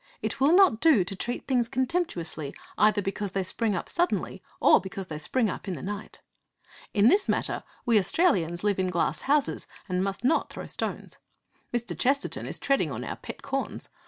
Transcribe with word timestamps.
It 0.23 0.39
will 0.39 0.51
not 0.53 0.81
do 0.81 1.03
to 1.03 1.15
treat 1.15 1.45
things 1.47 1.67
contemptuously 1.67 2.55
either 2.75 3.03
because 3.03 3.33
they 3.33 3.43
spring 3.43 3.75
up 3.75 3.87
suddenly, 3.87 4.41
or 4.59 4.81
because 4.81 5.09
they 5.09 5.19
spring 5.19 5.47
up 5.47 5.67
in 5.67 5.75
the 5.75 5.83
night. 5.83 6.21
In 6.91 7.07
this 7.07 7.29
matter 7.29 7.61
we 7.85 7.99
Australians 7.99 8.63
live 8.63 8.79
in 8.79 8.89
glass 8.89 9.21
houses 9.21 9.67
and 9.87 10.03
must 10.03 10.23
not 10.23 10.49
throw 10.49 10.65
stones. 10.65 11.19
Mr. 11.71 11.95
Chesterton 11.95 12.47
is 12.47 12.57
treading 12.57 12.89
on 12.89 13.03
our 13.03 13.17
pet 13.17 13.43
corns. 13.43 13.89